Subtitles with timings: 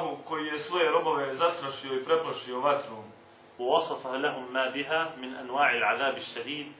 [0.00, 3.04] Allahu koji je svoje robove zastrašio i preplašio vatrom.
[3.58, 6.72] ووصف لهم ما بها من أنواع العذاب الشديد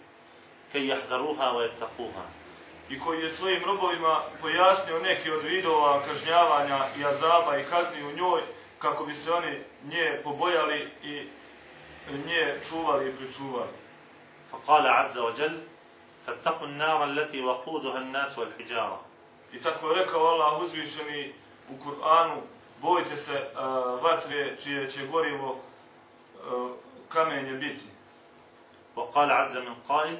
[0.73, 2.27] كي يحذروها ويتقوها
[2.91, 8.13] I koji je svojim robovima pojasnio neki od vidova kažnjavanja i azaba i kazni u
[8.13, 8.43] njoj
[8.79, 11.29] kako bi se oni nje pobojali i
[12.27, 13.73] nje čuvali i pričuvali.
[14.53, 15.61] فقال عز وجل
[16.27, 18.99] فاتقوا النار التي وقودها الناس والحجارة
[19.53, 21.35] I tako je rekao Allah uzvišeni
[21.71, 22.41] u Kur'anu,
[22.83, 26.71] bojte se uh, vatre čije će gorivo uh,
[27.09, 27.97] kamenje biti.
[28.97, 30.19] وقال عز من قائل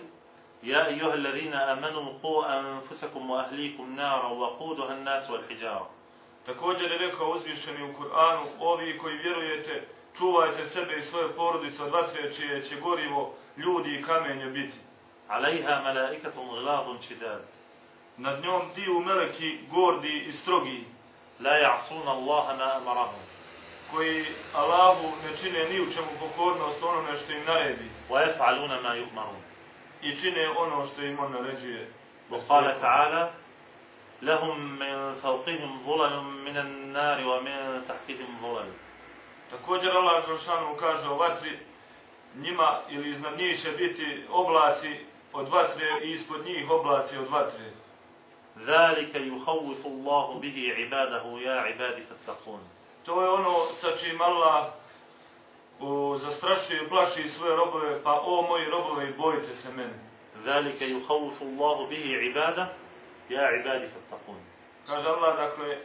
[0.63, 5.91] يا أيها الذين آمنوا قوا أنفسكم وأهليكم نارا وقودها الناس والحجارة
[6.47, 9.87] Također je rekao uzvišeni u Kur'anu, ovi koji vjerujete,
[10.19, 14.77] čuvajte sebe i svoje porodice od vatre čije će gorivo ljudi i kamenje biti.
[15.29, 17.45] عليها ملائكة غلاظ شداد
[18.17, 20.85] Nad njom diju meleki gordi i strogi,
[21.42, 23.20] la ya'sun Allah ma amarahu.
[23.92, 27.90] Koji Allahu ne čine ni u čemu pokornost onome što im naredi.
[28.10, 29.42] Wa yaf'aluna ma yu'marun.
[30.02, 31.92] I čine ono što im on naređuje.
[32.32, 33.28] Wa qala ta'ala
[34.22, 38.70] lahum min fawqihim dhulalun min an-nar wa min tahtihim dhulal
[39.52, 41.60] također Allah džalšanu kaže o vatri
[42.36, 47.72] njima ili iznad njih će biti oblaci od vatre i ispod njih oblaci od vatre.
[48.58, 52.62] ذلك يخوف الله به عباده يا عبادي فاتقون
[53.06, 54.74] To je ono sa čim Allah
[55.80, 59.98] o, zastrašuje i plaši svoje robove, pa o moji robovi, bojite se mene.
[60.46, 62.68] ذلك يخوف الله به عباده
[63.30, 64.42] يا عبادي فاتقون
[64.88, 65.78] Kaže Allah, dakle,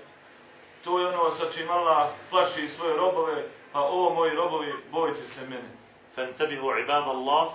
[0.85, 5.41] to je ono sa čim Allah plaši svoje robove, pa o moji robovi, bojite se
[5.41, 5.71] mene.
[6.17, 7.55] فانتبهوا عباد الله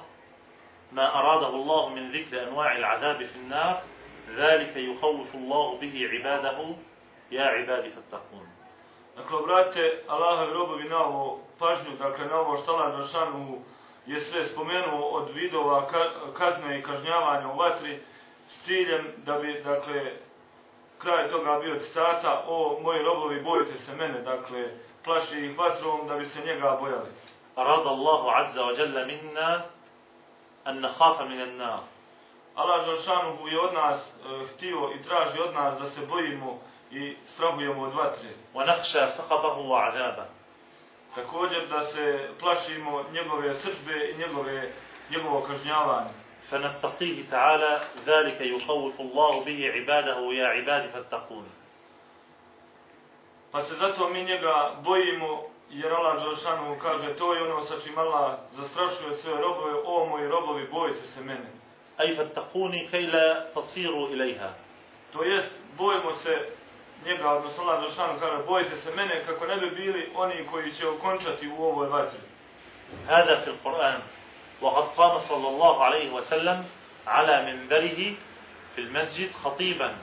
[0.92, 3.82] ما أراده الله من ذكر أنواع العذاب في النار
[4.37, 6.59] ذلك يخوف الله به عباده
[7.31, 8.47] يا عبادي فاتقون
[9.17, 13.59] Dakle, obratite Allahovi robovi na ovo pažnju, dakle, na ovo što Allah Đelšanu
[14.07, 18.01] je sve spomenuo od vidova ka- kazne i kažnjavanja u vatri
[18.49, 20.13] s ciljem da bi, dakle,
[20.99, 24.69] kraj toga bio citata o moji robovi bojite se mene, dakle,
[25.05, 27.11] plaši ih vatrom da bi se njega bojali.
[27.59, 29.65] أراد الله عز وجل منا
[30.67, 31.81] أن نخاف من النار
[32.55, 36.59] Allah Đelšanu je od nas e, htio i traži od nas da se bojimo
[36.91, 38.31] i strahujemo od vatre.
[38.55, 40.25] ونخشى سخطه وعذابه
[41.15, 44.73] Također da se plašimo njegove srđbe i njegove,
[45.11, 46.11] njegovo kažnjavanje.
[46.51, 51.47] فنتقيه تعالى ذلك يخوف الله به عباده يا عبادي فاتقون
[53.53, 57.99] Pa se zato mi njega bojimo, jer Allah Đelšanu kaže, to je ono sa čim
[57.99, 61.51] Allah zastrašuje svoje robove, o moji robovi, bojite se mene.
[62.02, 64.54] أي فاتقوني كي لا تصيروا إليها
[65.14, 66.50] To jest, bojimo se
[67.06, 70.88] njega, odnosno Allah Đelšanu kaže, bojite se mene, kako ne bi bili oni koji će
[70.88, 72.20] okončati u ovoj vatri.
[73.08, 74.00] هذا في القرآن
[74.62, 76.66] وقد قام صلى الله عليه وسلم
[77.08, 78.16] على منبره
[78.76, 79.96] في المسجد خطيبا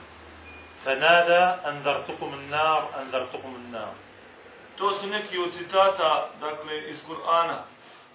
[0.85, 3.93] فنادى أنذرتكم النار أنذرتكم النار
[4.77, 7.57] To su neki od citata, dakle, iz Kur'ana.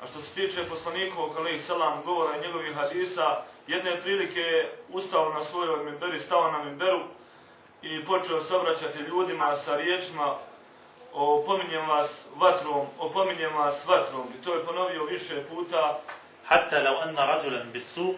[0.03, 5.41] A što se tiče poslanikovog, alaih salam, govora njegovih hadisa, Jedne prilike je ustao na
[5.41, 7.01] svojoj minberi, stao na minberu
[7.83, 10.37] i počeo se obraćati ljudima sa riječima
[11.13, 14.27] opominjem vas vatrom, opominjem vas vatrom.
[14.39, 16.01] I to je ponovio više puta.
[16.47, 18.15] Hatta lau anna rajulan bisu,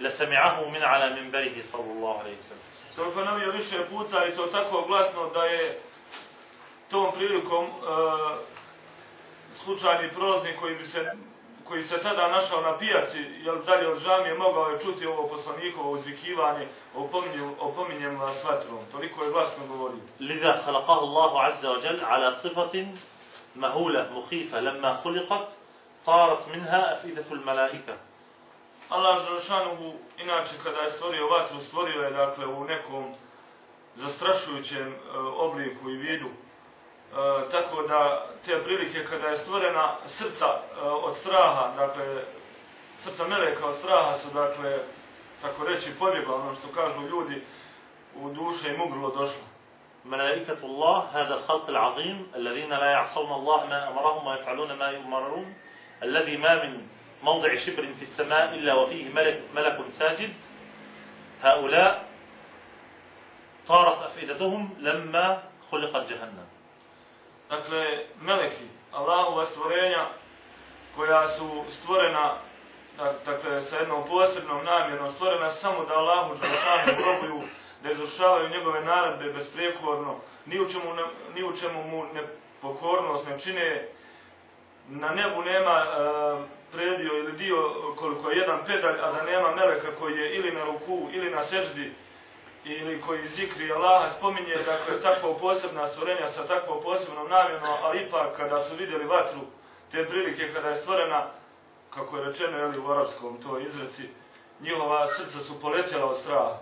[0.00, 2.64] la sami'ahu min ala minberihi sallallahu alaihi sallam.
[2.96, 5.80] To je ponovio više puta i to tako glasno da je
[6.90, 7.72] tom prilikom uh,
[9.64, 11.12] slučajni prolaznik koji bi se
[11.68, 15.28] koji se tada našao na pijaci, jel dalje od žami je mogao je čuti ovo
[15.28, 18.78] poslanikovo uzvikivanje, opominjem, opominjem vas vatrom.
[18.92, 20.00] Toliko je glasno govorio.
[20.20, 22.98] Lida halakahu Allahu azza wa jel ala cifatin
[23.54, 25.48] mahula muhifa lemma hulikat,
[26.04, 27.96] tarat minha afidatul malaika.
[28.88, 33.14] Allah Žalšanuhu, inače kada je stvorio vatru, stvorio je dakle u nekom
[33.96, 36.28] zastrašujućem e, obliku i vidu.
[37.14, 42.24] E, tako da te prilike kada je stvorena srca e, od straha, dakle
[42.98, 44.78] srca meleka od straha su dakle
[45.42, 47.42] tako reći pobjegla ono što kažu ljudi
[48.14, 49.44] u duše i mugrlo došlo.
[50.04, 55.54] ملائكة الله هذا الخلق العظيم الذين لا يعصون الله ما أمرهم ويفعلون ما يؤمرون
[56.02, 56.86] الذي ما من
[57.22, 60.32] موضع شبر في السماء إلا وفيه ملك, ملك ساجد
[61.42, 62.04] هؤلاء
[63.66, 66.46] طارت أفئدتهم لما خلقت جهنم
[67.48, 70.08] Dakle, meleki, Allahova stvorenja
[70.96, 72.38] koja su stvorena
[73.24, 77.48] dakle, sa jednom posebnom namjerom, stvorena samo da Allahu Đelešanu robuju,
[77.82, 81.02] da izvršavaju njegove naredbe besprekorno, ni u čemu, ne,
[81.34, 83.88] ni u čemu mu nepokornost ne čine,
[84.88, 85.86] na nebu nema e,
[86.72, 87.56] predio ili dio
[87.96, 91.42] koliko je jedan pedalj, a da nema meleka koji je ili na ruku ili na
[91.42, 91.92] seždi,
[92.65, 98.37] ili koji zikri Allaha spominje, dakle, takvo posebna stvorenja sa takvom posebnom namjenom, a ipak
[98.37, 99.41] kada su vidjeli vatru,
[99.91, 101.27] te prilike kada je stvorena,
[101.89, 104.09] kako je rečeno jeli, u arabskom to izreci,
[104.61, 106.57] njihova srca su poletjela od straha.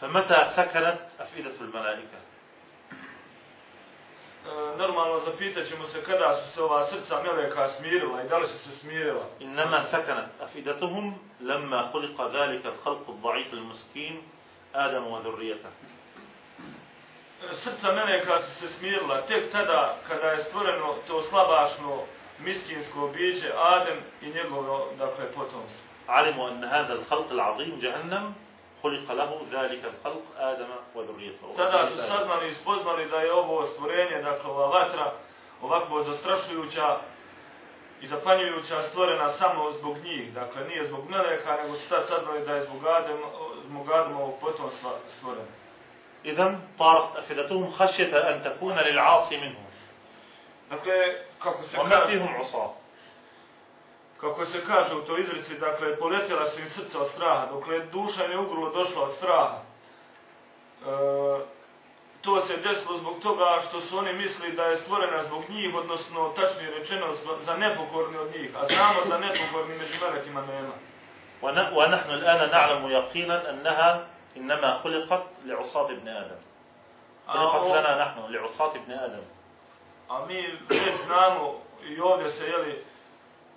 [0.00, 2.18] فمتى سكنت أفئدة الملائكة
[4.46, 8.46] E, normalno zapitat ćemo se kada su se ova srca meleka smirila i da li
[8.46, 9.24] su se smirila.
[9.40, 14.22] إنما سكنت أفئدتهم لما خلق ذلك الخلق الضعيف المسكين
[14.74, 15.68] آدم وذريته
[17.52, 22.02] E, Srca meleka su se smirila tek tada kada je stvoreno to slabašno
[22.38, 25.82] miskinsko biće Adem i njegovo, dakle, potomstvo.
[26.08, 28.34] علموا أن هذا الخلق العظيم جهنم
[28.82, 34.22] خلق له ذلك الخلق آدم وذريته Tada su saznali i spoznali da je ovo stvorenje,
[34.22, 35.12] dakle ova vatra,
[35.62, 36.98] ovako zastrašujuća
[38.00, 40.32] i zapanjujuća stvorena samo zbog njih.
[40.34, 43.18] Dakle, nije zbog meleka, nego su tad saznali da je zbog, Adem,
[43.73, 45.45] smogradom ovog potomstva stvoren.
[46.23, 49.65] Idan tarf afidatum khashyata an takuna lil asi minhum.
[50.69, 50.93] Dakle,
[51.39, 52.19] kako se kaže.
[54.19, 58.25] Kako se kaže u toj izreci, dakle, poletjela su im srca od straha, dokle duša
[58.25, 59.59] im je ugrlo došla od straha.
[59.61, 60.85] E,
[62.21, 66.33] to se desilo zbog toga što su oni misli da je stvorena zbog njih, odnosno,
[66.35, 67.07] tačnije rečeno,
[67.39, 68.55] za nepokorni od njih.
[68.55, 70.73] A znamo da nepokorni među velikima nema.
[71.43, 74.07] ون- ونحن الآن نعلم يقينا أنها
[74.37, 76.39] إنما خلقت لعصاة ابن آدم
[77.27, 79.23] خلقت لنا نحن لعصاة ابن آدم
[80.09, 81.53] a mi već znamo
[81.89, 82.83] i ovdje se, jeli,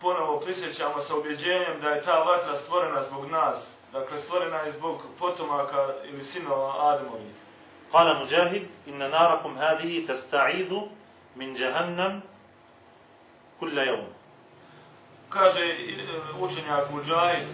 [0.00, 3.56] ponovo prisjećamo sa ubjeđenjem da je ta vatra stvorena zbog nas.
[3.92, 7.34] Dakle, stvorena je zbog potomaka ili sinova Ademovih.
[7.92, 10.72] قال مجاهد إن ناركم هذه تستعيذ
[11.36, 12.20] من جهنم
[13.60, 14.06] كل يوم
[15.30, 16.06] kaže e,
[16.40, 17.46] učenjak Mujahid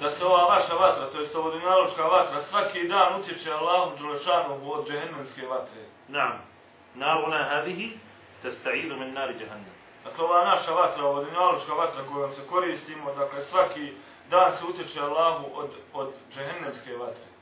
[0.00, 4.72] da se ova vaša vatra, to jest ovo dunjaluška vatra, svaki dan utječe Allahu Đelešanu
[4.72, 5.82] od džehennemske vatre.
[6.08, 6.38] Naam.
[6.94, 7.98] Naruna hadihi
[8.42, 9.74] testa'idu min nari džehennem.
[10.04, 13.92] Dakle, ova naša vatra, ova dunjaluška vatra kojom se koristimo, dakle, svaki
[14.30, 17.29] dan se utječe Allahu od, od džehennemske vatre.